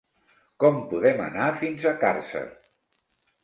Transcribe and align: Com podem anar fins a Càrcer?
Com 0.63 0.79
podem 0.93 1.21
anar 1.27 1.51
fins 1.61 1.87
a 1.93 1.95
Càrcer? 2.07 2.45